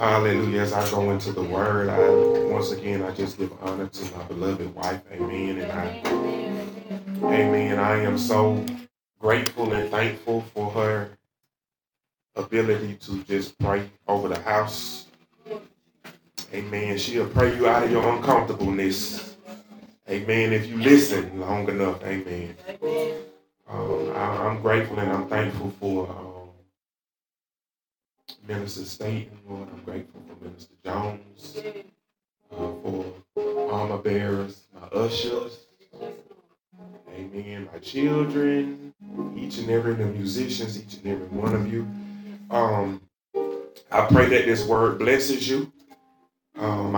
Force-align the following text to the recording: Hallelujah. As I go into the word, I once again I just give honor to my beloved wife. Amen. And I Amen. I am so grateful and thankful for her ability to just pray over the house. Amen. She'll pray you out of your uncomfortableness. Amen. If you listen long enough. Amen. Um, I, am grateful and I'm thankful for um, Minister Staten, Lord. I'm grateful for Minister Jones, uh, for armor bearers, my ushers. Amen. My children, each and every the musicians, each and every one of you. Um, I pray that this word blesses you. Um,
Hallelujah. 0.00 0.62
As 0.62 0.72
I 0.72 0.90
go 0.90 1.10
into 1.10 1.30
the 1.30 1.42
word, 1.42 1.90
I 1.90 1.98
once 2.50 2.70
again 2.70 3.02
I 3.02 3.10
just 3.10 3.36
give 3.36 3.52
honor 3.60 3.86
to 3.86 4.16
my 4.16 4.24
beloved 4.24 4.74
wife. 4.74 5.02
Amen. 5.12 5.58
And 5.58 5.70
I 5.70 6.00
Amen. 7.22 7.78
I 7.78 8.00
am 8.02 8.16
so 8.16 8.64
grateful 9.18 9.74
and 9.74 9.90
thankful 9.90 10.40
for 10.54 10.70
her 10.70 11.10
ability 12.34 12.94
to 12.94 13.22
just 13.24 13.58
pray 13.58 13.90
over 14.08 14.28
the 14.28 14.40
house. 14.40 15.04
Amen. 16.54 16.96
She'll 16.96 17.28
pray 17.28 17.54
you 17.54 17.68
out 17.68 17.82
of 17.82 17.90
your 17.90 18.08
uncomfortableness. 18.16 19.36
Amen. 20.08 20.54
If 20.54 20.66
you 20.66 20.78
listen 20.78 21.38
long 21.38 21.68
enough. 21.68 22.02
Amen. 22.04 22.56
Um, 23.68 24.12
I, 24.16 24.50
am 24.50 24.62
grateful 24.62 24.98
and 24.98 25.12
I'm 25.12 25.28
thankful 25.28 25.70
for 25.78 26.08
um, 26.08 26.39
Minister 28.50 28.84
Staten, 28.84 29.38
Lord. 29.48 29.68
I'm 29.72 29.80
grateful 29.84 30.20
for 30.26 30.44
Minister 30.44 30.74
Jones, 30.84 31.56
uh, 32.50 32.56
for 32.56 33.04
armor 33.70 33.98
bearers, 33.98 34.64
my 34.74 34.88
ushers. 34.88 35.66
Amen. 37.14 37.68
My 37.72 37.78
children, 37.78 38.92
each 39.36 39.58
and 39.58 39.70
every 39.70 39.94
the 39.94 40.06
musicians, 40.06 40.82
each 40.82 40.94
and 40.94 41.06
every 41.06 41.28
one 41.28 41.54
of 41.54 41.72
you. 41.72 41.86
Um, 42.50 43.00
I 43.92 44.06
pray 44.06 44.26
that 44.26 44.46
this 44.46 44.66
word 44.66 44.98
blesses 44.98 45.48
you. 45.48 45.72
Um, 46.58 46.88